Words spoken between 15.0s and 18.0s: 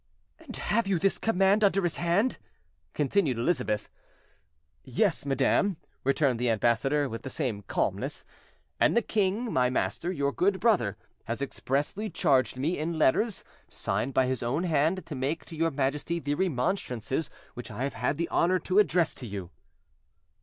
to make to your Majesty the remonstrances which I have